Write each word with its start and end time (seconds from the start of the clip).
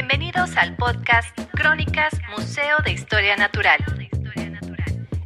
Bienvenidos 0.00 0.56
al 0.56 0.76
podcast 0.76 1.36
Crónicas 1.50 2.12
Museo 2.30 2.76
de 2.84 2.92
Historia 2.92 3.34
Natural. 3.34 3.80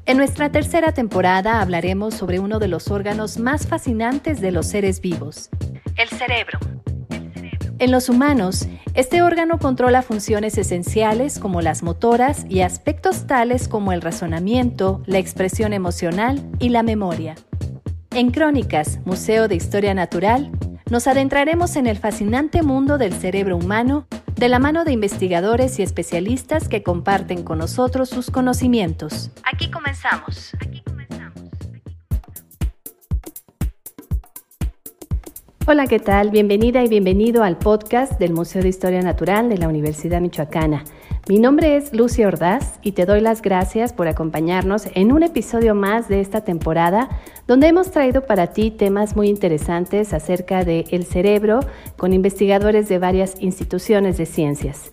En 0.06 0.16
nuestra 0.16 0.50
tercera 0.50 0.92
temporada 0.92 1.60
hablaremos 1.60 2.14
sobre 2.14 2.38
uno 2.38 2.58
de 2.58 2.68
los 2.68 2.90
órganos 2.90 3.36
más 3.36 3.66
fascinantes 3.66 4.40
de 4.40 4.50
los 4.50 4.66
seres 4.66 5.02
vivos, 5.02 5.50
el 5.98 6.08
cerebro. 6.08 6.58
En 7.80 7.90
los 7.90 8.08
humanos, 8.08 8.66
este 8.94 9.20
órgano 9.20 9.58
controla 9.58 10.00
funciones 10.00 10.56
esenciales 10.56 11.38
como 11.38 11.60
las 11.60 11.82
motoras 11.82 12.46
y 12.48 12.62
aspectos 12.62 13.26
tales 13.26 13.68
como 13.68 13.92
el 13.92 14.00
razonamiento, 14.00 15.02
la 15.04 15.18
expresión 15.18 15.74
emocional 15.74 16.42
y 16.60 16.70
la 16.70 16.82
memoria. 16.82 17.34
En 18.10 18.30
Crónicas, 18.30 19.00
Museo 19.04 19.48
de 19.48 19.54
Historia 19.54 19.92
Natural, 19.92 20.50
nos 20.90 21.06
adentraremos 21.06 21.76
en 21.76 21.86
el 21.86 21.98
fascinante 21.98 22.62
mundo 22.62 22.96
del 22.96 23.12
cerebro 23.12 23.58
humano 23.58 24.06
de 24.42 24.48
la 24.48 24.58
mano 24.58 24.84
de 24.84 24.90
investigadores 24.90 25.78
y 25.78 25.82
especialistas 25.82 26.68
que 26.68 26.82
comparten 26.82 27.44
con 27.44 27.58
nosotros 27.58 28.08
sus 28.08 28.28
conocimientos. 28.28 29.30
Aquí 29.44 29.70
comenzamos. 29.70 30.50
Hola, 35.64 35.86
¿qué 35.86 36.00
tal? 36.00 36.30
Bienvenida 36.30 36.82
y 36.82 36.88
bienvenido 36.88 37.44
al 37.44 37.56
podcast 37.56 38.18
del 38.18 38.32
Museo 38.32 38.62
de 38.62 38.68
Historia 38.68 39.00
Natural 39.00 39.48
de 39.48 39.58
la 39.58 39.68
Universidad 39.68 40.20
Michoacana. 40.20 40.82
Mi 41.28 41.38
nombre 41.38 41.76
es 41.76 41.94
Lucia 41.94 42.26
Ordaz 42.26 42.80
y 42.82 42.92
te 42.92 43.06
doy 43.06 43.20
las 43.20 43.42
gracias 43.42 43.92
por 43.92 44.08
acompañarnos 44.08 44.88
en 44.94 45.12
un 45.12 45.22
episodio 45.22 45.76
más 45.76 46.08
de 46.08 46.20
esta 46.20 46.40
temporada 46.40 47.10
donde 47.46 47.68
hemos 47.68 47.92
traído 47.92 48.26
para 48.26 48.48
ti 48.48 48.72
temas 48.72 49.14
muy 49.14 49.28
interesantes 49.28 50.12
acerca 50.12 50.64
del 50.64 50.84
el 50.90 51.04
cerebro 51.04 51.60
con 51.96 52.12
investigadores 52.12 52.88
de 52.88 52.98
varias 52.98 53.40
instituciones 53.40 54.18
de 54.18 54.26
ciencias. 54.26 54.90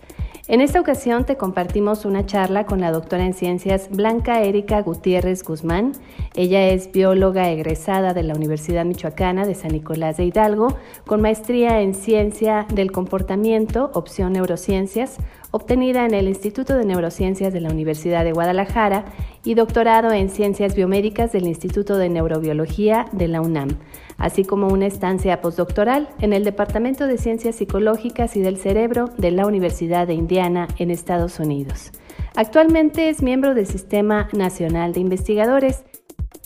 En 0.48 0.60
esta 0.60 0.80
ocasión 0.80 1.26
te 1.26 1.36
compartimos 1.36 2.04
una 2.04 2.24
charla 2.24 2.64
con 2.64 2.80
la 2.80 2.90
doctora 2.90 3.24
en 3.24 3.34
ciencias 3.34 3.90
Blanca 3.90 4.42
Erika 4.42 4.80
Gutiérrez 4.80 5.44
Guzmán. 5.44 5.92
Ella 6.34 6.66
es 6.68 6.90
bióloga 6.90 7.50
egresada 7.50 8.14
de 8.14 8.22
la 8.22 8.34
Universidad 8.34 8.86
Michoacana 8.86 9.46
de 9.46 9.54
San 9.54 9.72
Nicolás 9.72 10.16
de 10.16 10.24
Hidalgo, 10.24 10.76
con 11.06 11.20
maestría 11.20 11.82
en 11.82 11.94
ciencia 11.94 12.66
del 12.72 12.90
comportamiento, 12.90 13.90
opción 13.94 14.32
neurociencias, 14.32 15.18
obtenida 15.50 16.04
en 16.04 16.14
el 16.14 16.28
Instituto 16.28 16.76
de 16.76 16.84
Neurociencias 16.84 17.52
de 17.52 17.60
la 17.60 17.70
Universidad 17.70 18.24
de 18.24 18.32
Guadalajara 18.32 19.04
y 19.44 19.54
doctorado 19.54 20.12
en 20.12 20.28
ciencias 20.28 20.74
biomédicas 20.74 21.32
del 21.32 21.46
Instituto 21.46 21.96
de 21.96 22.08
Neurobiología 22.08 23.06
de 23.12 23.28
la 23.28 23.40
UNAM 23.40 23.78
así 24.20 24.44
como 24.44 24.68
una 24.68 24.86
estancia 24.86 25.40
postdoctoral 25.40 26.08
en 26.20 26.32
el 26.32 26.44
Departamento 26.44 27.06
de 27.06 27.18
Ciencias 27.18 27.56
Psicológicas 27.56 28.36
y 28.36 28.40
del 28.40 28.58
Cerebro 28.58 29.06
de 29.16 29.32
la 29.32 29.46
Universidad 29.46 30.06
de 30.06 30.14
Indiana 30.14 30.68
en 30.78 30.90
Estados 30.90 31.40
Unidos. 31.40 31.90
Actualmente 32.36 33.08
es 33.08 33.22
miembro 33.22 33.54
del 33.54 33.66
Sistema 33.66 34.28
Nacional 34.32 34.92
de 34.92 35.00
Investigadores 35.00 35.84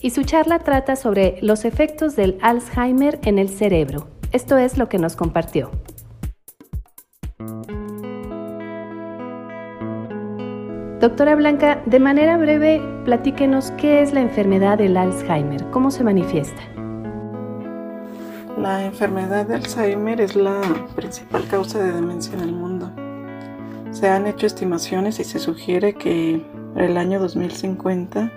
y 0.00 0.10
su 0.10 0.22
charla 0.22 0.60
trata 0.60 0.96
sobre 0.96 1.38
los 1.42 1.64
efectos 1.64 2.16
del 2.16 2.38
Alzheimer 2.40 3.18
en 3.24 3.38
el 3.38 3.48
cerebro. 3.48 4.08
Esto 4.32 4.56
es 4.56 4.78
lo 4.78 4.88
que 4.88 4.98
nos 4.98 5.16
compartió. 5.16 5.70
Doctora 11.04 11.34
Blanca, 11.34 11.82
de 11.84 12.00
manera 12.00 12.38
breve, 12.38 12.80
platíquenos 13.04 13.72
qué 13.72 14.00
es 14.00 14.14
la 14.14 14.22
enfermedad 14.22 14.78
del 14.78 14.96
Alzheimer, 14.96 15.62
cómo 15.70 15.90
se 15.90 16.02
manifiesta. 16.02 16.62
La 18.56 18.86
enfermedad 18.86 19.44
de 19.44 19.56
Alzheimer 19.56 20.18
es 20.22 20.34
la 20.34 20.62
principal 20.96 21.46
causa 21.46 21.78
de 21.82 21.92
demencia 21.92 22.32
en 22.32 22.40
el 22.40 22.52
mundo. 22.52 22.90
Se 23.90 24.08
han 24.08 24.26
hecho 24.26 24.46
estimaciones 24.46 25.20
y 25.20 25.24
se 25.24 25.38
sugiere 25.40 25.92
que 25.92 26.42
para 26.72 26.86
el 26.86 26.96
año 26.96 27.20
2050 27.20 28.32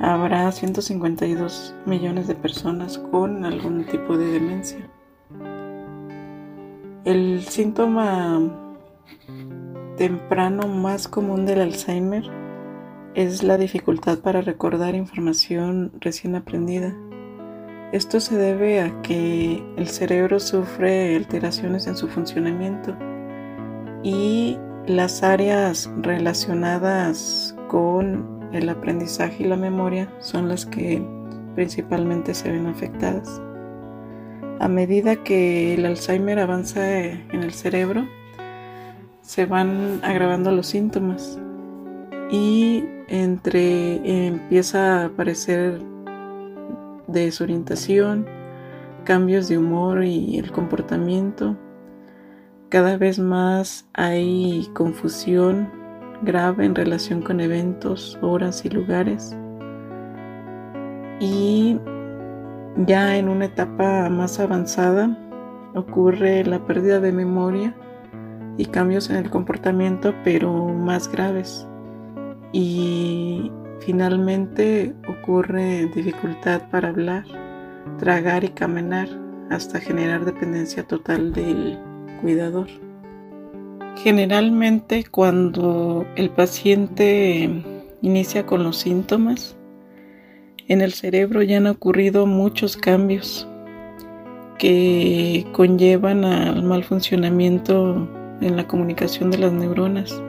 habrá 0.00 0.52
152 0.52 1.74
millones 1.86 2.28
de 2.28 2.34
personas 2.34 2.98
con 2.98 3.46
algún 3.46 3.86
tipo 3.86 4.18
de 4.18 4.26
demencia. 4.26 4.90
El 7.06 7.44
síntoma 7.44 8.42
temprano 9.98 10.66
más 10.68 11.08
común 11.08 11.44
del 11.44 11.60
Alzheimer 11.60 12.24
es 13.14 13.42
la 13.42 13.58
dificultad 13.58 14.20
para 14.20 14.40
recordar 14.40 14.94
información 14.94 15.92
recién 16.00 16.36
aprendida 16.36 16.94
esto 17.92 18.20
se 18.20 18.36
debe 18.36 18.82
a 18.82 19.00
que 19.00 19.64
el 19.78 19.88
cerebro 19.88 20.40
sufre 20.40 21.16
alteraciones 21.16 21.86
en 21.86 21.96
su 21.96 22.06
funcionamiento 22.06 22.94
y 24.02 24.58
las 24.86 25.22
áreas 25.22 25.90
relacionadas 26.02 27.56
con 27.68 28.50
el 28.52 28.68
aprendizaje 28.68 29.44
y 29.44 29.46
la 29.46 29.56
memoria 29.56 30.12
son 30.18 30.50
las 30.50 30.66
que 30.66 31.02
principalmente 31.54 32.34
se 32.34 32.52
ven 32.52 32.66
afectadas. 32.66 33.40
A 34.60 34.68
medida 34.68 35.24
que 35.24 35.72
el 35.72 35.86
Alzheimer 35.86 36.40
avanza 36.40 37.06
en 37.06 37.42
el 37.42 37.54
cerebro, 37.54 38.06
se 39.28 39.44
van 39.44 40.00
agravando 40.02 40.50
los 40.52 40.68
síntomas 40.68 41.38
y 42.30 42.82
entre 43.08 44.26
empieza 44.26 45.02
a 45.02 45.04
aparecer 45.04 45.82
desorientación, 47.08 48.24
cambios 49.04 49.46
de 49.48 49.58
humor 49.58 50.02
y 50.02 50.38
el 50.38 50.50
comportamiento. 50.50 51.58
Cada 52.70 52.96
vez 52.96 53.18
más 53.18 53.86
hay 53.92 54.66
confusión 54.72 55.70
grave 56.22 56.64
en 56.64 56.74
relación 56.74 57.20
con 57.20 57.40
eventos, 57.40 58.18
horas 58.22 58.64
y 58.64 58.70
lugares. 58.70 59.36
Y 61.20 61.78
ya 62.86 63.18
en 63.18 63.28
una 63.28 63.44
etapa 63.44 64.08
más 64.08 64.40
avanzada 64.40 65.18
ocurre 65.74 66.46
la 66.46 66.64
pérdida 66.64 66.98
de 66.98 67.12
memoria 67.12 67.74
y 68.58 68.66
cambios 68.66 69.08
en 69.08 69.16
el 69.16 69.30
comportamiento, 69.30 70.14
pero 70.22 70.52
más 70.66 71.10
graves. 71.10 71.66
Y 72.52 73.50
Finalmente 73.80 74.94
ocurre 75.08 75.86
dificultad 75.94 76.62
para 76.70 76.88
hablar, 76.88 77.24
tragar 77.98 78.44
y 78.44 78.48
caminar 78.48 79.08
hasta 79.50 79.80
generar 79.80 80.24
dependencia 80.24 80.82
total 80.82 81.32
del 81.32 81.78
cuidador. 82.20 82.66
Generalmente 83.96 85.04
cuando 85.10 86.06
el 86.16 86.30
paciente 86.30 87.64
inicia 88.02 88.46
con 88.46 88.62
los 88.62 88.76
síntomas, 88.76 89.56
en 90.66 90.82
el 90.82 90.92
cerebro 90.92 91.42
ya 91.42 91.56
han 91.56 91.66
ocurrido 91.66 92.26
muchos 92.26 92.76
cambios 92.76 93.48
que 94.58 95.46
conllevan 95.52 96.24
al 96.24 96.62
mal 96.62 96.84
funcionamiento 96.84 98.08
en 98.40 98.56
la 98.56 98.66
comunicación 98.66 99.30
de 99.30 99.38
las 99.38 99.52
neuronas. 99.52 100.22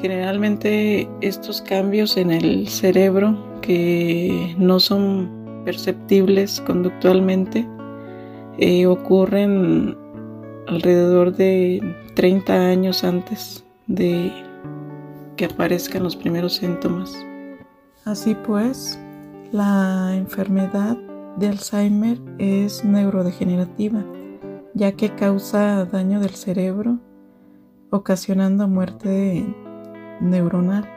Generalmente 0.00 1.08
estos 1.20 1.62
cambios 1.62 2.16
en 2.16 2.30
el 2.30 2.68
cerebro 2.68 3.36
que 3.60 4.54
no 4.58 4.80
son 4.80 5.62
perceptibles 5.64 6.60
conductualmente 6.60 7.66
eh, 8.58 8.86
ocurren 8.86 9.96
alrededor 10.66 11.34
de 11.34 11.80
30 12.14 12.52
años 12.52 13.04
antes 13.04 13.64
de 13.86 14.32
que 15.36 15.46
aparezcan 15.46 16.02
los 16.02 16.16
primeros 16.16 16.54
síntomas. 16.56 17.16
Así 18.04 18.34
pues, 18.46 18.98
la 19.52 20.12
enfermedad 20.14 20.96
de 21.36 21.48
Alzheimer 21.48 22.18
es 22.38 22.84
neurodegenerativa, 22.84 24.04
ya 24.74 24.92
que 24.92 25.14
causa 25.14 25.84
daño 25.84 26.20
del 26.20 26.30
cerebro, 26.30 26.98
ocasionando 27.90 28.68
muerte 28.68 29.44
neuronal. 30.20 30.88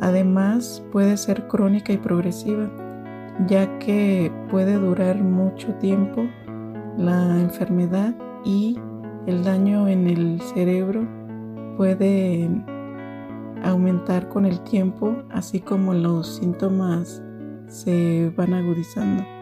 Además, 0.00 0.84
puede 0.92 1.16
ser 1.16 1.48
crónica 1.48 1.92
y 1.92 1.98
progresiva, 1.98 2.70
ya 3.46 3.78
que 3.78 4.32
puede 4.50 4.74
durar 4.74 5.22
mucho 5.22 5.74
tiempo 5.74 6.22
la 6.96 7.40
enfermedad 7.40 8.14
y 8.44 8.78
el 9.26 9.44
daño 9.44 9.88
en 9.88 10.08
el 10.08 10.40
cerebro 10.40 11.06
puede 11.76 12.50
aumentar 13.62 14.28
con 14.28 14.44
el 14.44 14.60
tiempo, 14.60 15.16
así 15.30 15.60
como 15.60 15.94
los 15.94 16.36
síntomas 16.36 17.22
se 17.66 18.32
van 18.36 18.54
agudizando. 18.54 19.37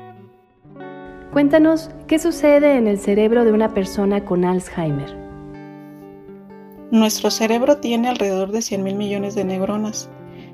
Cuéntanos, 1.37 1.91
¿qué 2.07 2.19
sucede 2.19 2.79
en 2.79 2.87
el 2.87 2.99
cerebro 2.99 3.45
de 3.45 3.53
una 3.53 3.75
persona 3.75 4.25
con 4.25 4.47
Alzheimer? 4.47 5.15
Nuestro 6.91 7.31
cerebro 7.31 7.77
tiene 7.77 8.09
alrededor 8.09 8.53
de 8.53 8.63
100 8.63 8.83
mil 8.83 8.95
millones 8.95 9.35
de 9.35 9.45
neuronas, 9.45 10.09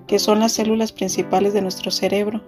que 0.08 0.19
son 0.19 0.40
las 0.40 0.50
células 0.50 0.90
principales 0.90 1.52
de 1.52 1.62
nuestro 1.62 1.93
cerebro, 1.93 2.43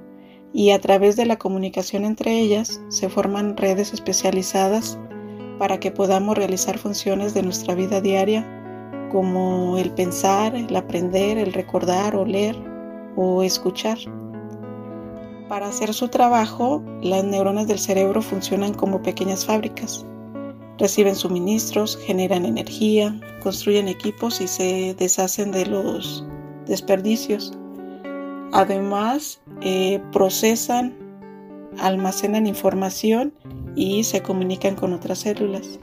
y 0.52 0.70
a 0.70 0.80
través 0.80 1.14
de 1.14 1.26
la 1.26 1.36
comunicación 1.36 2.04
entre 2.04 2.36
ellas 2.40 2.80
se 2.88 3.08
forman 3.08 3.56
redes 3.56 3.92
especializadas 3.92 4.98
para 5.60 5.78
que 5.78 5.92
podamos 5.92 6.36
realizar 6.36 6.76
funciones 6.76 7.34
de 7.34 7.44
nuestra 7.44 7.76
vida 7.76 8.00
diaria 8.00 8.44
como 9.12 9.78
el 9.78 9.92
pensar, 9.92 10.56
el 10.56 10.74
aprender, 10.74 11.38
el 11.38 11.52
recordar, 11.52 12.16
oler 12.16 12.56
o 13.14 13.44
escuchar. 13.44 13.98
Para 15.48 15.68
hacer 15.68 15.92
su 15.92 16.08
trabajo, 16.08 16.82
las 17.02 17.22
neuronas 17.22 17.66
del 17.66 17.78
cerebro 17.78 18.22
funcionan 18.22 18.72
como 18.72 19.02
pequeñas 19.02 19.44
fábricas. 19.44 20.06
Reciben 20.78 21.14
suministros, 21.14 21.98
generan 21.98 22.46
energía, 22.46 23.20
construyen 23.42 23.88
equipos 23.88 24.40
y 24.40 24.48
se 24.48 24.94
deshacen 24.98 25.52
de 25.52 25.66
los 25.66 26.24
desperdicios. 26.66 27.52
Además, 28.52 29.42
eh, 29.60 30.00
procesan, 30.12 30.96
almacenan 31.78 32.46
información 32.46 33.34
y 33.76 34.04
se 34.04 34.22
comunican 34.22 34.76
con 34.76 34.94
otras 34.94 35.18
células. 35.18 35.78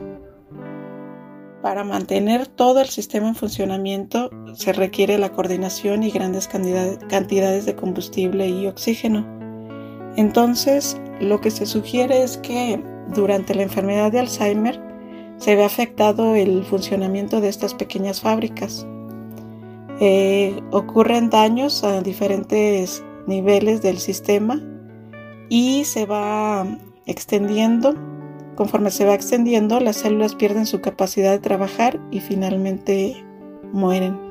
Para 1.62 1.84
mantener 1.84 2.48
todo 2.48 2.82
el 2.82 2.88
sistema 2.88 3.28
en 3.28 3.36
funcionamiento 3.36 4.32
se 4.56 4.74
requiere 4.74 5.20
la 5.20 5.32
coordinación 5.32 6.02
y 6.02 6.10
grandes 6.10 6.48
cantidades 6.48 7.66
de 7.66 7.76
combustible 7.76 8.50
y 8.50 8.66
oxígeno. 8.66 9.41
Entonces, 10.18 11.00
lo 11.20 11.40
que 11.40 11.52
se 11.52 11.66
sugiere 11.66 12.24
es 12.24 12.38
que 12.38 12.82
durante 13.14 13.56
la 13.56 13.64
enfermedad 13.64 14.12
de 14.12 14.20
Alzheimer 14.20 14.80
se 15.38 15.56
ve 15.56 15.64
afectado 15.64 16.36
el 16.36 16.64
funcionamiento 16.64 17.42
de 17.42 17.50
estas 17.50 17.74
pequeñas 17.74 18.22
fábricas. 18.22 18.86
Eh, 20.00 20.60
ocurren 20.72 21.30
daños 21.30 21.84
a 21.84 22.02
diferentes 22.02 23.04
niveles 23.28 23.82
del 23.82 24.00
sistema 24.00 24.62
y 25.50 25.86
se 25.86 26.06
va 26.06 26.66
extendiendo. 27.06 27.96
Conforme 28.56 28.92
se 28.92 29.06
va 29.06 29.14
extendiendo, 29.14 29.80
las 29.80 29.98
células 29.98 30.36
pierden 30.36 30.66
su 30.66 30.82
capacidad 30.82 31.32
de 31.32 31.40
trabajar 31.40 32.00
y 32.12 32.20
finalmente 32.20 33.16
mueren. 33.72 34.31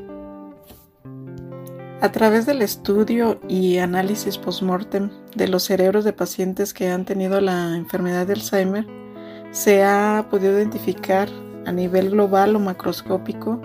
A 2.02 2.12
través 2.12 2.46
del 2.46 2.62
estudio 2.62 3.40
y 3.46 3.76
análisis 3.76 4.38
post-mortem 4.38 5.10
de 5.36 5.48
los 5.48 5.64
cerebros 5.64 6.02
de 6.04 6.14
pacientes 6.14 6.72
que 6.72 6.88
han 6.88 7.04
tenido 7.04 7.42
la 7.42 7.76
enfermedad 7.76 8.26
de 8.26 8.32
Alzheimer, 8.32 8.86
se 9.50 9.84
ha 9.84 10.26
podido 10.30 10.56
identificar 10.56 11.28
a 11.66 11.72
nivel 11.72 12.10
global 12.10 12.56
o 12.56 12.58
macroscópico 12.58 13.60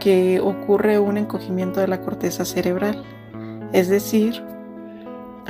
que 0.00 0.38
ocurre 0.40 0.98
un 0.98 1.16
encogimiento 1.16 1.80
de 1.80 1.88
la 1.88 2.02
corteza 2.02 2.44
cerebral, 2.44 3.02
es 3.72 3.88
decir, 3.88 4.42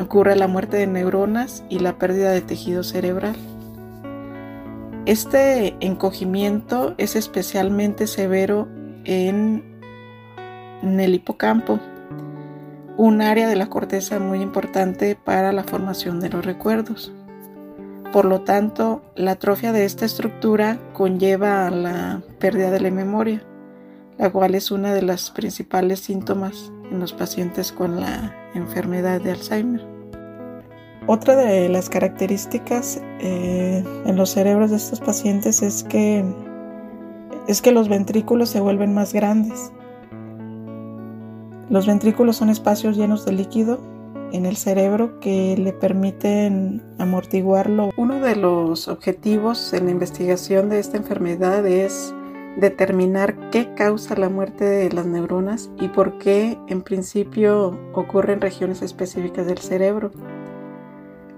ocurre 0.01 0.37
la 0.37 0.47
muerte 0.47 0.77
de 0.77 0.87
neuronas 0.87 1.65
y 1.69 1.81
la 1.81 1.99
pérdida 1.99 2.31
de 2.31 2.43
tejido 2.43 2.85
cerebral. 2.85 3.35
Este 5.07 5.75
encogimiento 5.81 6.95
es 6.99 7.17
especialmente 7.17 8.07
severo 8.07 8.69
en, 9.05 9.65
el 10.83 11.15
hipocampo, 11.15 11.81
un 13.03 13.21
área 13.21 13.49
de 13.49 13.57
la 13.57 13.67
corteza 13.67 14.21
muy 14.21 14.41
importante 14.41 15.17
para 15.17 15.51
la 15.51 15.65
formación 15.65 16.21
de 16.21 16.29
los 16.29 16.47
recuerdos. 16.47 17.13
Por 18.13 18.25
lo 18.25 18.43
tanto, 18.43 19.03
la 19.17 19.33
atrofia 19.33 19.73
de 19.73 19.85
esta 19.85 20.05
estructura 20.05 20.79
conlleva 20.93 21.67
a 21.67 21.71
la 21.73 22.23
pérdida 22.39 22.71
de 22.71 22.79
la 22.79 22.93
memoria, 22.93 23.43
la 24.19 24.31
cual 24.31 24.55
es 24.55 24.71
una 24.71 24.95
de 24.95 25.03
las 25.03 25.33
principales 25.33 25.99
síntomas 25.99 26.71
en 26.93 27.01
los 27.01 27.13
pacientes 27.13 27.73
con 27.73 28.01
la 28.01 28.37
enfermedad 28.55 29.21
de 29.21 29.33
Alzheimer. 29.33 29.85
Otra 31.09 31.35
de 31.35 31.69
las 31.69 31.91
características 31.91 33.03
eh, 33.19 33.83
en 34.07 34.15
los 34.15 34.31
cerebros 34.31 34.71
de 34.71 34.77
estos 34.77 35.01
pacientes 35.01 35.61
es 35.61 35.83
que, 35.83 36.25
es 37.49 37.63
que 37.63 37.73
los 37.73 37.89
ventrículos 37.89 38.51
se 38.51 38.61
vuelven 38.61 38.95
más 38.95 39.13
grandes 39.13 39.73
los 41.73 41.87
ventrículos 41.87 42.37
son 42.37 42.51
espacios 42.51 42.99
llenos 42.99 43.25
de 43.25 43.33
líquido 43.33 43.81
en 44.31 44.45
el 44.45 44.57
cerebro 44.57 45.19
que 45.21 45.57
le 45.57 45.73
permiten 45.73 46.83
amortiguarlo. 46.99 47.93
Uno 47.97 48.21
de 48.21 48.37
los 48.37 48.89
objetivos 48.89 49.73
en 49.73 49.87
la 49.87 49.91
investigación 49.91 50.69
de 50.69 50.79
esta 50.81 50.99
enfermedad 50.99 51.67
es 51.67 52.15
determinar 52.59 53.49
qué 53.49 53.73
causa 53.73 54.15
la 54.17 54.29
muerte 54.29 54.67
de 54.67 54.93
las 54.93 55.07
neuronas 55.07 55.71
y 55.81 55.89
por 55.89 56.19
qué 56.19 56.59
en 56.69 56.83
principio 56.83 57.79
ocurre 57.95 58.35
en 58.35 58.43
regiones 58.43 58.83
específicas 58.83 59.47
del 59.47 59.59
cerebro. 59.59 60.11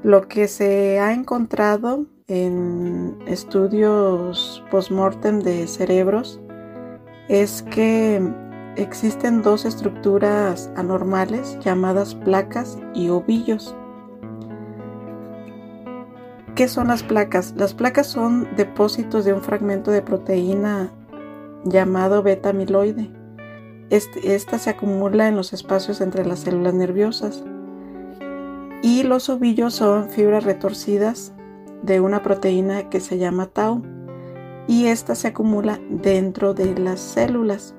Lo 0.03 0.27
que 0.27 0.49
se 0.49 0.99
ha 0.99 1.13
encontrado 1.13 2.07
en 2.27 3.19
estudios 3.29 4.65
post-mortem 4.73 5.39
de 5.39 5.69
cerebros 5.69 6.41
es 7.29 7.63
que 7.63 8.21
existen 8.76 9.43
dos 9.43 9.65
estructuras 9.65 10.71
anormales 10.76 11.59
llamadas 11.61 12.15
placas 12.15 12.79
y 12.94 13.09
ovillos. 13.09 13.75
¿Qué 16.55 16.69
son 16.69 16.88
las 16.88 17.03
placas? 17.03 17.55
Las 17.56 17.75
placas 17.75 18.06
son 18.06 18.49
depósitos 18.56 19.25
de 19.25 19.32
un 19.32 19.43
fragmento 19.43 19.91
de 19.91 20.03
proteína 20.03 20.91
llamado 21.65 22.23
beta 22.23 22.50
amiloide. 22.50 23.11
Este, 23.91 24.35
esta 24.35 24.59
se 24.59 24.71
acumula 24.71 25.29
en 25.29 25.37
los 25.37 25.53
espacios 25.53 26.00
entre 26.00 26.25
las 26.25 26.41
células 26.41 26.75
nerviosas. 26.75 27.44
Y 28.82 29.03
los 29.03 29.29
ovillos 29.29 29.75
son 29.75 30.11
fibras 30.11 30.44
retorcidas 30.44 31.32
de 31.82 32.00
una 32.00 32.23
proteína 32.23 32.88
que 32.88 33.00
se 33.00 33.19
llama 33.19 33.47
tau. 33.47 33.82
Y 34.69 34.87
esta 34.87 35.15
se 35.15 35.29
acumula 35.29 35.81
dentro 35.91 36.55
de 36.55 36.79
las 36.79 37.00
células. 37.00 37.75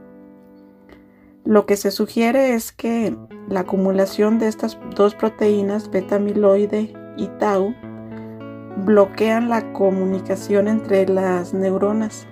Lo 1.46 1.68
que 1.68 1.78
se 1.78 1.92
sugiere 1.92 2.56
es 2.56 2.72
que 2.72 3.16
la 3.48 3.62
acumulación 3.62 4.40
de 4.40 4.48
estas 4.48 4.80
dos 4.96 5.14
proteínas, 5.14 5.92
beta-amiloide 5.92 6.92
y 7.18 7.28
tau, 7.40 7.76
bloquean 8.84 9.50
la 9.50 9.72
comunicación 9.72 10.68
entre 10.68 11.08
las 11.08 11.54
neuronas 11.54 12.28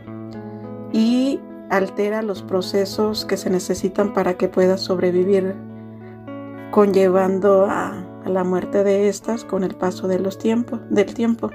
y 0.92 1.40
altera 1.70 2.24
los 2.24 2.42
procesos 2.42 3.26
que 3.26 3.38
se 3.38 3.52
necesitan 3.52 4.14
para 4.14 4.34
que 4.34 4.48
pueda 4.48 4.78
sobrevivir, 4.78 5.56
conllevando 6.72 7.66
a, 7.66 8.10
la 8.26 8.44
muerte 8.46 8.86
de 8.86 9.10
estas 9.10 9.44
con 9.44 9.66
el 9.66 9.76
paso 9.76 10.08
de 10.08 10.18
los 10.18 10.40
del 10.40 11.14
tiempo. 11.14 11.52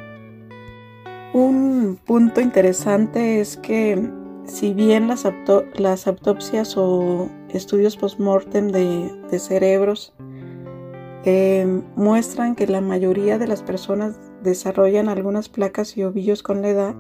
Un 1.33 1.99
punto 2.05 2.41
interesante 2.41 3.41
es 3.41 3.57
que 3.57 4.11
si 4.49 4.73
bien 4.73 5.09
las, 5.09 5.27
autopsias 6.07 6.77
o 6.77 7.29
estudios 7.51 7.97
post-mortem 7.97 8.69
de, 8.69 9.39
cerebros 9.39 10.15
eh, 11.25 11.83
muestran 11.95 12.57
que 12.57 12.67
la 12.67 12.81
mayoría 12.81 13.39
de 13.39 13.47
las 13.47 13.63
personas 13.63 14.19
desarrollan 14.43 15.09
algunas 15.09 15.49
placas 15.49 15.97
y 15.97 16.03
ovillos 16.03 16.43
con 16.43 16.63
la 16.63 16.69
edad, 16.69 16.95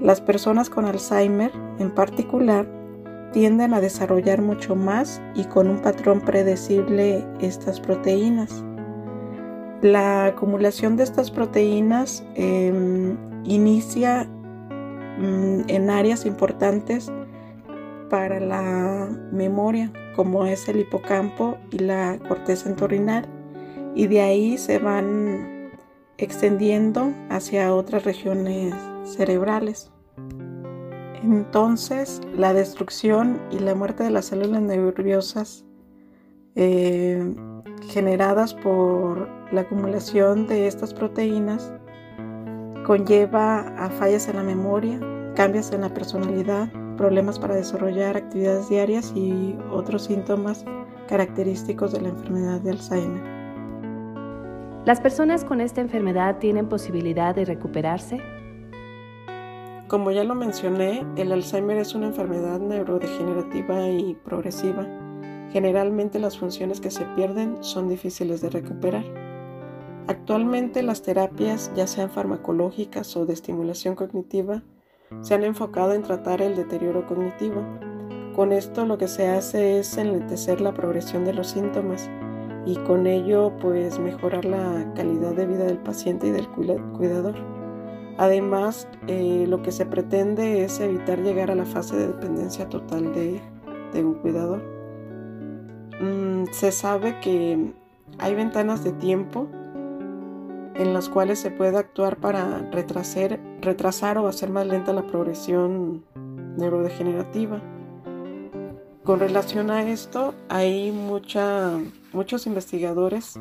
las 0.00 0.20
personas 0.20 0.70
con 0.70 0.86
Alzheimer 0.86 1.52
en 1.78 1.94
particular 1.94 2.66
tienden 3.32 3.74
a 3.74 3.80
desarrollar 3.80 4.42
mucho 4.42 4.74
más 4.74 5.22
y 5.34 5.44
con 5.44 5.68
un 5.68 5.80
patrón 5.80 6.20
predecible 6.20 7.24
estas 7.40 7.80
proteínas. 7.80 8.64
La 9.82 10.26
acumulación 10.26 10.96
de 10.96 11.04
estas 11.04 11.30
proteínas 11.30 12.24
em, 12.34 13.16
inicia 13.44 14.28
en 15.22 15.90
áreas 15.90 16.26
importantes 16.26 17.10
para 18.10 18.40
la 18.40 19.08
memoria, 19.32 19.92
como 20.14 20.44
es 20.44 20.68
el 20.68 20.80
hipocampo 20.80 21.56
y 21.70 21.78
la 21.78 22.18
corteza 22.28 22.68
entorrinal, 22.68 23.26
y 23.94 24.06
de 24.06 24.20
ahí 24.20 24.58
se 24.58 24.78
van 24.78 25.70
extendiendo 26.18 27.12
hacia 27.30 27.74
otras 27.74 28.04
regiones 28.04 28.74
cerebrales. 29.04 29.90
Entonces, 31.22 32.20
la 32.36 32.52
destrucción 32.52 33.40
y 33.50 33.60
la 33.60 33.74
muerte 33.74 34.04
de 34.04 34.10
las 34.10 34.26
células 34.26 34.60
nerviosas 34.60 35.64
eh, 36.54 37.34
generadas 37.88 38.54
por 38.54 39.28
la 39.52 39.62
acumulación 39.62 40.46
de 40.46 40.66
estas 40.66 40.92
proteínas 40.92 41.72
conlleva 42.84 43.60
a 43.78 43.90
fallas 43.90 44.28
en 44.28 44.36
la 44.36 44.42
memoria, 44.42 44.98
cambios 45.34 45.72
en 45.72 45.82
la 45.82 45.92
personalidad, 45.92 46.68
problemas 46.96 47.38
para 47.38 47.54
desarrollar 47.54 48.16
actividades 48.16 48.68
diarias 48.68 49.12
y 49.14 49.56
otros 49.70 50.04
síntomas 50.04 50.64
característicos 51.08 51.92
de 51.92 52.00
la 52.00 52.08
enfermedad 52.10 52.60
de 52.60 52.70
Alzheimer. 52.70 53.22
¿Las 54.84 55.00
personas 55.00 55.44
con 55.44 55.60
esta 55.60 55.80
enfermedad 55.80 56.38
tienen 56.38 56.68
posibilidad 56.68 57.34
de 57.34 57.44
recuperarse? 57.44 58.18
Como 59.88 60.10
ya 60.10 60.24
lo 60.24 60.34
mencioné, 60.34 61.06
el 61.16 61.32
Alzheimer 61.32 61.76
es 61.76 61.94
una 61.94 62.06
enfermedad 62.06 62.58
neurodegenerativa 62.58 63.88
y 63.88 64.14
progresiva. 64.14 64.86
Generalmente 65.52 66.18
las 66.18 66.38
funciones 66.38 66.80
que 66.80 66.90
se 66.90 67.04
pierden 67.14 67.62
son 67.62 67.88
difíciles 67.88 68.40
de 68.40 68.50
recuperar. 68.50 69.04
Actualmente 70.08 70.82
las 70.82 71.02
terapias, 71.02 71.70
ya 71.76 71.86
sean 71.86 72.10
farmacológicas 72.10 73.16
o 73.16 73.24
de 73.24 73.34
estimulación 73.34 73.94
cognitiva, 73.94 74.62
se 75.20 75.34
han 75.34 75.44
enfocado 75.44 75.92
en 75.92 76.02
tratar 76.02 76.42
el 76.42 76.56
deterioro 76.56 77.06
cognitivo, 77.06 77.62
Con 78.34 78.50
esto 78.50 78.86
lo 78.86 78.96
que 78.96 79.08
se 79.08 79.28
hace 79.28 79.78
es 79.78 79.98
enlentecer 79.98 80.62
la 80.62 80.72
progresión 80.72 81.26
de 81.26 81.34
los 81.34 81.48
síntomas 81.48 82.08
y 82.64 82.76
con 82.76 83.06
ello 83.06 83.52
pues 83.60 83.98
mejorar 83.98 84.46
la 84.46 84.90
calidad 84.94 85.32
de 85.34 85.46
vida 85.46 85.64
del 85.64 85.78
paciente 85.78 86.28
y 86.28 86.30
del 86.30 86.48
cuidador. 86.48 87.34
Además, 88.18 88.88
eh, 89.06 89.46
lo 89.48 89.62
que 89.62 89.72
se 89.72 89.86
pretende 89.86 90.64
es 90.64 90.80
evitar 90.80 91.20
llegar 91.20 91.50
a 91.50 91.54
la 91.54 91.64
fase 91.64 91.96
de 91.96 92.08
dependencia 92.08 92.68
total 92.68 93.12
de, 93.12 93.40
un 94.02 94.14
cuidador. 94.14 94.62
Mm, 96.00 96.44
se 96.52 96.72
sabe 96.72 97.18
que 97.20 97.72
hay 98.18 98.34
ventanas 98.34 98.84
de 98.84 98.92
tiempo 98.92 99.48
en 100.74 100.94
las 100.94 101.08
cuales 101.08 101.38
se 101.38 101.50
puede 101.50 101.76
actuar 101.76 102.16
para 102.16 102.58
retrasar, 102.70 103.38
retrasar 103.60 104.18
o 104.18 104.28
hacer 104.28 104.50
más 104.50 104.66
lenta 104.66 104.92
la 104.92 105.06
progresión 105.06 106.04
neurodegenerativa. 106.56 107.60
Con 109.04 109.18
relación 109.18 109.70
a 109.70 109.82
esto, 109.82 110.34
hay 110.48 110.92
muchos 110.92 112.46
investigadores 112.46 113.36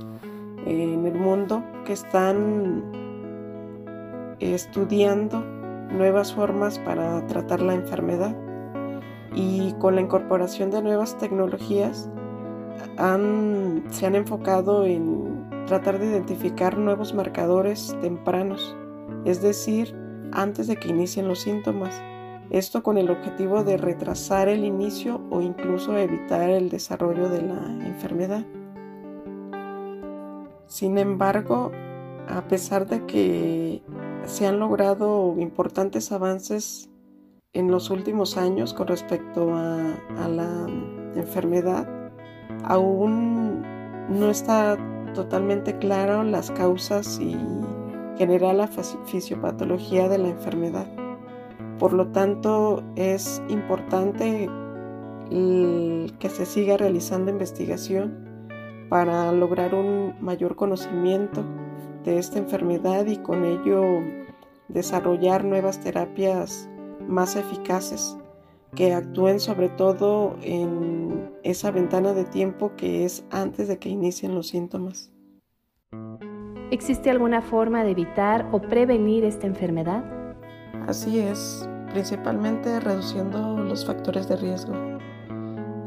en 0.66 1.06
el 1.06 1.14
mundo 1.14 1.64
que 1.86 1.94
están 1.94 2.84
estudiando 4.40 5.40
nuevas 5.92 6.34
formas 6.34 6.80
para 6.80 7.26
tratar 7.28 7.62
la 7.62 7.76
enfermedad 7.76 8.36
y 9.36 9.74
con 9.74 9.96
la 9.96 10.02
incorporación 10.02 10.72
de 10.72 10.82
nuevas 10.82 11.18
tecnologías 11.18 12.10
se 12.98 14.06
han 14.06 14.16
enfocado 14.16 14.86
en 14.86 15.31
tratar 15.66 16.00
de 16.00 16.08
identificar 16.08 16.78
nuevos 16.78 17.14
marcadores 17.14 17.96
tempranos, 18.02 18.76
es 19.26 19.42
decir, 19.42 19.96
antes 20.32 20.68
de 20.68 20.78
que 20.78 20.90
inicien 20.90 21.28
los 21.28 21.40
síntomas. 21.40 22.02
Esto 22.50 22.84
con 22.84 22.98
el 22.98 23.10
objetivo 23.10 23.64
de 23.64 23.78
retrasar 23.78 24.50
el 24.50 24.66
inicio 24.66 25.22
o 25.30 25.42
incluso 25.42 25.98
evitar 25.98 26.50
el 26.50 26.70
desarrollo 26.70 27.30
de 27.30 27.42
la 27.42 27.66
enfermedad. 27.86 28.46
Sin 30.68 30.98
embargo, 30.98 31.72
a 32.28 32.48
pesar 32.48 32.88
de 32.88 33.06
que 33.06 33.84
se 34.26 34.48
han 34.48 34.60
logrado 34.60 35.36
importantes 35.38 36.12
avances 36.12 36.90
en 37.54 37.70
los 37.70 37.90
últimos 37.90 38.38
años 38.38 38.74
con 38.74 38.88
respecto 38.88 39.54
a, 39.54 40.28
la 40.30 40.68
enfermedad, 41.16 41.88
aún 42.64 43.62
no 44.10 44.30
está 44.30 44.78
totalmente 45.14 45.78
claro 45.78 46.24
las 46.24 46.52
causas 46.52 47.20
y 47.20 47.38
general 48.18 48.58
la 48.58 48.68
fisiopatología 48.68 50.08
de 50.10 50.18
la 50.18 50.30
enfermedad. 50.30 50.88
Por 51.80 51.94
lo 51.94 52.08
tanto, 52.08 52.84
es 52.96 53.42
importante 53.50 54.50
que 55.30 56.30
se 56.30 56.46
siga 56.46 56.78
realizando 56.78 57.32
investigación 57.32 58.32
para 58.90 59.32
lograr 59.32 59.74
un 59.74 60.14
mayor 60.20 60.56
conocimiento 60.56 61.44
de 62.04 62.18
esta 62.18 62.38
enfermedad 62.40 63.06
y 63.06 63.18
con 63.18 63.46
ello 63.46 63.84
desarrollar 64.68 65.46
nuevas 65.46 65.80
terapias 65.80 66.70
más 67.08 67.36
eficaces 67.36 68.18
que 68.76 68.94
actúen 68.94 69.40
sobre 69.40 69.70
todo 69.70 70.36
en 70.42 71.11
esa 71.44 71.72
ventana 71.72 72.14
de 72.14 72.26
tiempo 72.26 72.76
que 72.76 73.06
es 73.06 73.24
antes 73.32 73.68
de 73.68 73.78
que 73.78 73.90
inicien 73.90 74.36
los 74.36 74.48
síntomas. 74.48 75.12
¿Existe 76.72 77.10
alguna 77.10 77.42
forma 77.42 77.84
de 77.84 77.92
evitar 77.92 78.48
o 78.52 78.62
prevenir 78.62 79.26
esta 79.26 79.46
enfermedad? 79.48 80.04
Así 80.88 81.20
es, 81.20 81.68
principalmente 81.92 82.80
reduciendo 82.80 83.58
los 83.58 83.86
factores 83.86 84.30
de 84.30 84.38
riesgo. 84.38 84.74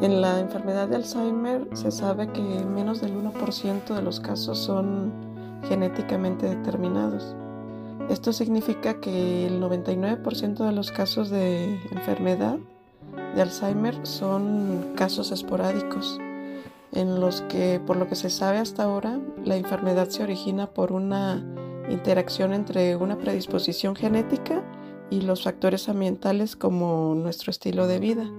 En 0.01 0.21
la 0.21 0.41
enfermedad 0.41 0.89
de 0.89 0.97
Alzheimer 0.97 1.69
se 1.73 1.91
sabe 1.91 2.29
que 2.29 2.43
menos 2.43 3.01
del 3.01 3.15
1% 3.17 3.95
de 3.95 4.03
los 4.03 4.21
casos 4.21 4.59
son 4.59 5.13
genéticamente 5.69 6.47
determinados. 6.47 7.35
Esto 8.11 8.33
significa 8.33 9.01
que 9.01 9.47
el 9.47 9.63
99% 9.63 10.67
de 10.67 10.73
los 10.73 10.93
casos 10.93 11.31
de 11.31 11.81
enfermedad 11.93 12.59
de 13.35 13.43
Alzheimer 13.43 13.99
son 14.07 14.93
casos 14.97 15.33
esporádicos 15.33 16.21
en 16.95 17.21
los 17.21 17.43
que, 17.43 17.81
por 17.85 17.97
lo 17.97 18.09
que 18.09 18.15
se 18.15 18.31
sabe 18.31 18.59
hasta 18.59 18.85
ahora, 18.85 19.19
la 19.45 19.57
enfermedad 19.57 20.09
se 20.09 20.23
origina 20.23 20.69
por 20.69 20.93
una 20.93 21.45
interacción 21.91 22.55
entre 22.55 22.95
una 22.97 23.19
predisposición 23.19 23.97
genética 23.97 24.63
y 25.11 25.21
los 25.23 25.43
factores 25.43 25.89
ambientales 25.89 26.55
como 26.57 27.15
nuestro 27.17 27.51
estilo 27.51 27.89
de 27.89 27.99
vida. 27.99 28.31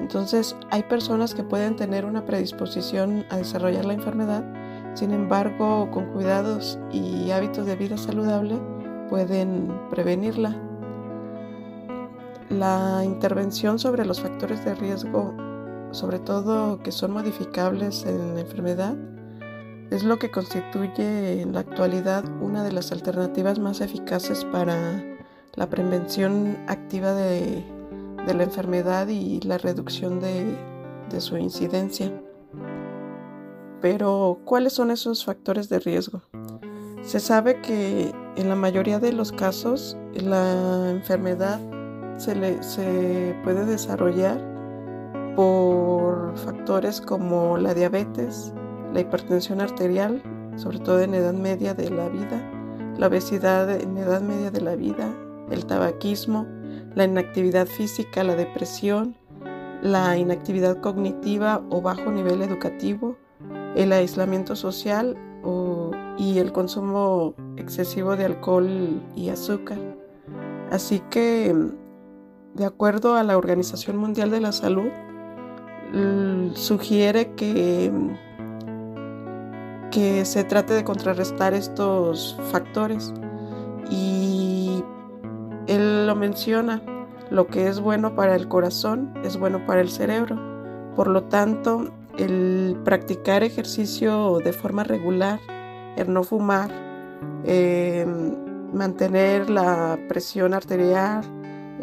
Entonces, 0.00 0.56
hay 0.70 0.84
personas 0.84 1.34
que 1.34 1.42
pueden 1.42 1.76
tener 1.76 2.04
una 2.04 2.24
predisposición 2.24 3.26
a 3.30 3.38
desarrollar 3.38 3.84
la 3.84 3.94
enfermedad, 3.94 4.44
sin 4.94 5.10
embargo, 5.12 5.90
con 5.90 6.12
cuidados 6.12 6.78
y 6.92 7.32
hábitos 7.32 7.66
de 7.66 7.74
vida 7.74 7.96
saludable 7.96 8.56
pueden 9.10 9.72
prevenirla. 9.90 10.56
La 12.50 13.02
intervención 13.04 13.78
sobre 13.78 14.04
los 14.04 14.20
factores 14.20 14.64
de 14.64 14.74
riesgo, 14.74 15.34
sobre 15.92 16.18
todo 16.18 16.82
que 16.82 16.92
son 16.92 17.12
modificables 17.12 18.04
en 18.04 18.34
la 18.34 18.40
enfermedad, 18.40 18.96
es 19.90 20.04
lo 20.04 20.18
que 20.18 20.30
constituye 20.30 21.40
en 21.40 21.54
la 21.54 21.60
actualidad 21.60 22.24
una 22.40 22.62
de 22.62 22.72
las 22.72 22.92
alternativas 22.92 23.58
más 23.58 23.80
eficaces 23.80 24.44
para 24.44 25.02
la 25.54 25.70
prevención 25.70 26.58
activa 26.66 27.14
de, 27.14 27.64
la 28.26 28.42
enfermedad 28.42 29.08
y 29.08 29.40
la 29.40 29.58
reducción 29.58 30.20
de, 30.20 30.56
de 31.10 31.20
su 31.20 31.36
incidencia. 31.36 32.12
Pero, 33.80 34.40
¿cuáles 34.44 34.72
son 34.72 34.90
esos 34.90 35.24
factores 35.24 35.68
de 35.68 35.78
riesgo? 35.78 36.22
Se 37.02 37.20
sabe 37.20 37.60
que 37.60 38.14
en 38.36 38.48
la 38.48 38.56
mayoría 38.56 38.98
de 38.98 39.12
los 39.12 39.30
casos 39.30 39.96
la 40.14 40.90
enfermedad 40.90 41.60
se, 42.16 43.36
puede 43.44 43.66
desarrollar 43.66 44.40
por 45.36 46.36
factores 46.36 47.00
como 47.00 47.58
la 47.58 47.74
diabetes, 47.74 48.52
la 48.92 49.00
hipertensión 49.00 49.60
arterial, 49.60 50.22
sobre 50.56 50.78
todo 50.78 51.00
en 51.00 51.14
edad 51.14 51.34
media 51.34 51.74
de 51.74 51.90
la 51.90 52.08
vida, 52.08 52.40
la 52.96 53.08
obesidad 53.08 53.70
en 53.70 53.96
edad 53.96 54.22
media 54.22 54.50
de 54.50 54.60
la 54.60 54.76
vida, 54.76 55.12
el 55.50 55.66
tabaquismo, 55.66 56.46
la 56.94 57.04
inactividad 57.04 57.66
física, 57.66 58.22
la 58.22 58.36
depresión, 58.36 59.16
la 59.82 60.16
inactividad 60.16 60.80
cognitiva 60.80 61.62
o 61.70 61.82
bajo 61.82 62.10
nivel 62.10 62.42
educativo, 62.42 63.16
el 63.74 63.92
aislamiento 63.92 64.54
social 64.54 65.16
y 66.16 66.38
el 66.38 66.52
consumo 66.52 67.34
excesivo 67.56 68.16
de 68.16 68.24
alcohol 68.24 69.02
y 69.16 69.28
azúcar. 69.28 69.78
Así 70.70 71.00
que 71.10 71.54
de 72.54 72.64
acuerdo 72.64 73.16
a 73.16 73.22
la 73.22 73.36
Organización 73.36 73.96
Mundial 73.96 74.30
de 74.30 74.40
la 74.40 74.52
Salud, 74.52 74.90
sugiere 76.54 77.32
que, 77.34 77.92
que 79.90 80.24
se 80.24 80.44
trate 80.44 80.74
de 80.74 80.84
contrarrestar 80.84 81.54
estos 81.54 82.36
factores. 82.50 83.12
Y 83.90 84.82
él 85.66 86.06
lo 86.06 86.14
menciona, 86.16 86.82
lo 87.30 87.46
que 87.48 87.68
es 87.68 87.80
bueno 87.80 88.14
para 88.14 88.36
el 88.36 88.48
corazón 88.48 89.12
es 89.24 89.36
bueno 89.36 89.64
para 89.66 89.80
el 89.80 89.90
cerebro. 89.90 90.38
Por 90.96 91.08
lo 91.08 91.24
tanto, 91.24 91.92
el 92.18 92.76
practicar 92.84 93.42
ejercicio 93.42 94.38
de 94.38 94.52
forma 94.52 94.84
regular, 94.84 95.40
el 95.96 96.12
no 96.12 96.22
fumar, 96.22 96.70
eh, 97.44 98.06
mantener 98.72 99.50
la 99.50 99.98
presión 100.08 100.54
arterial, 100.54 101.24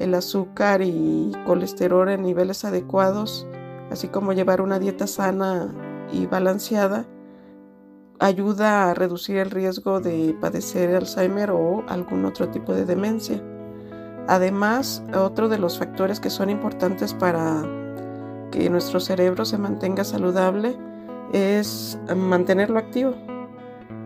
el 0.01 0.13
azúcar 0.15 0.81
y 0.81 1.31
colesterol 1.45 2.09
en 2.09 2.23
niveles 2.23 2.65
adecuados, 2.65 3.47
así 3.91 4.07
como 4.07 4.33
llevar 4.33 4.61
una 4.61 4.79
dieta 4.79 5.07
sana 5.07 5.73
y 6.11 6.25
balanceada, 6.25 7.05
ayuda 8.19 8.89
a 8.89 8.93
reducir 8.93 9.37
el 9.37 9.51
riesgo 9.51 9.99
de 9.99 10.35
padecer 10.39 10.95
Alzheimer 10.95 11.51
o 11.51 11.83
algún 11.87 12.25
otro 12.25 12.49
tipo 12.49 12.73
de 12.73 12.85
demencia. 12.85 13.41
Además, 14.27 15.03
otro 15.15 15.49
de 15.49 15.57
los 15.57 15.79
factores 15.79 16.19
que 16.19 16.29
son 16.29 16.49
importantes 16.49 17.13
para 17.13 17.63
que 18.51 18.69
nuestro 18.69 18.99
cerebro 18.99 19.45
se 19.45 19.57
mantenga 19.57 20.03
saludable 20.03 20.77
es 21.33 21.97
mantenerlo 22.15 22.77
activo. 22.77 23.15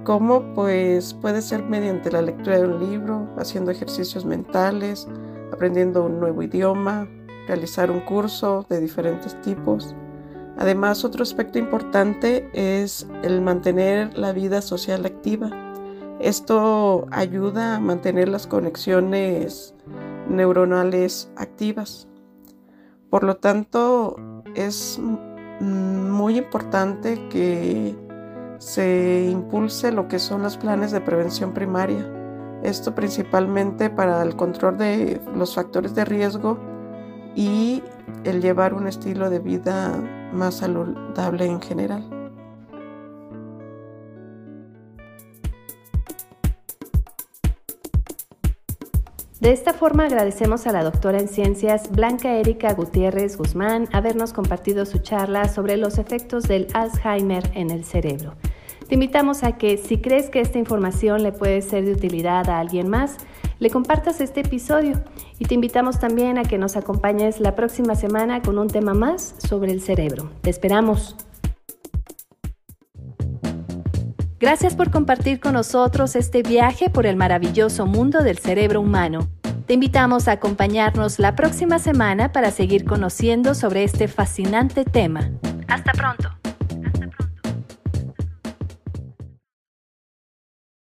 ¿Cómo? 0.05 0.53
Pues 0.53 1.15
puede 1.15 1.41
ser 1.41 1.63
mediante 1.63 2.11
la 2.11 2.21
lectura 2.21 2.59
de 2.59 2.67
un 2.67 2.79
libro, 2.79 3.27
haciendo 3.37 3.71
ejercicios 3.71 4.23
mentales, 4.23 5.07
aprendiendo 5.55 6.03
un 6.03 6.19
nuevo 6.19 6.43
idioma, 6.43 7.07
realizar 7.47 7.89
un 7.89 8.01
curso 8.01 8.65
de 8.69 8.79
diferentes 8.79 9.39
tipos. 9.41 9.95
Además, 10.57 11.03
otro 11.03 11.23
aspecto 11.23 11.59
importante 11.59 12.49
es 12.53 13.07
el 13.23 13.41
mantener 13.41 14.17
la 14.17 14.31
vida 14.31 14.61
social 14.61 15.05
activa. 15.05 15.49
Esto 16.19 17.07
ayuda 17.11 17.75
a 17.75 17.79
mantener 17.79 18.29
las 18.29 18.47
conexiones 18.47 19.73
neuronales 20.29 21.29
activas. 21.35 22.07
Por 23.09 23.23
lo 23.23 23.37
tanto, 23.37 24.15
es 24.55 24.99
muy 25.59 26.37
importante 26.37 27.27
que 27.29 27.95
se 28.59 29.27
impulse 29.29 29.91
lo 29.91 30.07
que 30.07 30.19
son 30.19 30.41
los 30.41 30.57
planes 30.57 30.91
de 30.91 31.01
prevención 31.01 31.53
primaria. 31.53 32.14
Esto 32.65 32.95
principalmente 32.95 33.91
para 33.91 34.23
el 34.23 34.35
control 34.35 34.79
de 34.79 35.21
los 35.35 35.53
factores 35.53 35.93
de 35.93 36.03
riesgo 36.03 36.57
y 37.35 37.83
el 38.23 38.41
llevar 38.41 38.73
un 38.73 38.87
estilo 38.87 39.29
de 39.29 39.37
vida 39.37 39.91
más 40.33 40.55
saludable 40.55 41.45
en 41.45 41.61
general. 41.61 42.09
De 49.39 49.51
esta 49.51 49.73
forma 49.73 50.05
agradecemos 50.05 50.65
a 50.65 50.71
la 50.71 50.83
doctora 50.83 51.19
en 51.19 51.27
ciencias 51.27 51.91
Blanca 51.91 52.33
Erika 52.33 52.73
Gutiérrez 52.73 53.37
Guzmán 53.37 53.87
habernos 53.93 54.33
compartido 54.33 54.87
su 54.87 54.97
charla 54.97 55.49
sobre 55.49 55.77
los 55.77 55.99
efectos 55.99 56.45
del 56.45 56.65
Alzheimer 56.73 57.51
en 57.53 57.69
el 57.69 57.85
cerebro. 57.85 58.33
Te 58.87 58.93
invitamos 58.93 59.43
a 59.43 59.53
que 59.53 59.77
si 59.77 59.97
crees 59.97 60.29
que 60.29 60.41
esta 60.41 60.59
información 60.59 61.23
le 61.23 61.31
puede 61.31 61.61
ser 61.61 61.85
de 61.85 61.93
utilidad 61.93 62.49
a 62.49 62.59
alguien 62.59 62.87
más, 62.87 63.17
le 63.57 63.71
compartas 63.71 64.21
este 64.21 64.41
episodio 64.41 65.01
y 65.39 65.45
te 65.45 65.55
invitamos 65.55 65.99
también 65.99 66.37
a 66.37 66.43
que 66.43 66.59
nos 66.59 66.75
acompañes 66.75 67.39
la 67.39 67.55
próxima 67.55 67.95
semana 67.95 68.41
con 68.41 68.59
un 68.59 68.67
tema 68.67 68.93
más 68.93 69.35
sobre 69.39 69.71
el 69.71 69.81
cerebro. 69.81 70.29
Te 70.41 70.51
esperamos. 70.51 71.15
Gracias 74.39 74.75
por 74.75 74.91
compartir 74.91 75.39
con 75.39 75.53
nosotros 75.53 76.15
este 76.15 76.43
viaje 76.43 76.91
por 76.91 77.07
el 77.07 77.15
maravilloso 77.15 77.87
mundo 77.87 78.21
del 78.21 78.37
cerebro 78.37 78.81
humano. 78.81 79.27
Te 79.65 79.73
invitamos 79.73 80.27
a 80.27 80.33
acompañarnos 80.33 81.17
la 81.17 81.35
próxima 81.35 81.79
semana 81.79 82.31
para 82.31 82.51
seguir 82.51 82.85
conociendo 82.85 83.55
sobre 83.55 83.83
este 83.83 84.07
fascinante 84.07 84.85
tema. 84.85 85.31
Hasta 85.67 85.91
pronto. 85.93 86.44